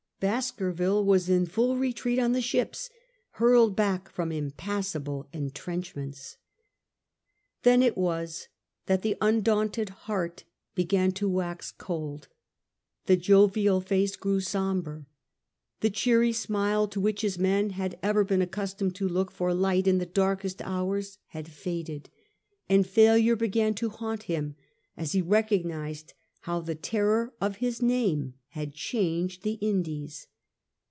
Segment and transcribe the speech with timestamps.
[0.19, 2.91] Baskerville waa in full retreat on the ships,
[3.39, 6.37] hurled back from impassable intrenchments.
[7.63, 8.47] Then it was
[8.85, 10.43] that the undaunted heart
[10.75, 12.27] began to wax cold.
[13.07, 15.07] The jovial face grew sombre.
[15.79, 19.87] The cheery smile, to which his men had ever been accustomed to look for light
[19.87, 22.11] in the darkest hours, had faded,
[22.69, 24.55] and failure began to haunt him,
[24.95, 26.13] as he recognised
[26.45, 30.27] how the terror of his name had changed the Indies.